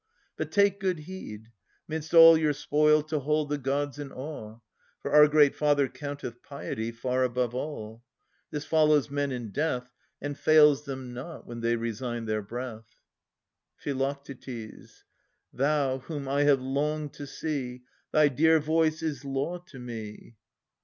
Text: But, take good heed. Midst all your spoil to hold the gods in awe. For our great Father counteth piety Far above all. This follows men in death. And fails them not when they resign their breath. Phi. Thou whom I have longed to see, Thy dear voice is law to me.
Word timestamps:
But, 0.35 0.51
take 0.51 0.79
good 0.79 1.01
heed. 1.01 1.51
Midst 1.87 2.11
all 2.15 2.35
your 2.35 2.53
spoil 2.53 3.03
to 3.03 3.19
hold 3.19 3.49
the 3.49 3.59
gods 3.59 3.99
in 3.99 4.11
awe. 4.11 4.57
For 4.99 5.11
our 5.11 5.27
great 5.27 5.55
Father 5.55 5.87
counteth 5.87 6.41
piety 6.41 6.91
Far 6.91 7.23
above 7.23 7.53
all. 7.53 8.01
This 8.49 8.65
follows 8.65 9.11
men 9.11 9.31
in 9.31 9.51
death. 9.51 9.91
And 10.19 10.35
fails 10.35 10.85
them 10.85 11.13
not 11.13 11.45
when 11.45 11.59
they 11.59 11.75
resign 11.75 12.25
their 12.25 12.41
breath. 12.41 12.95
Phi. 13.77 13.93
Thou 15.53 15.99
whom 15.99 16.27
I 16.27 16.43
have 16.45 16.61
longed 16.61 17.13
to 17.13 17.27
see, 17.27 17.83
Thy 18.11 18.27
dear 18.27 18.59
voice 18.59 19.03
is 19.03 19.23
law 19.23 19.59
to 19.67 19.77
me. 19.77 20.35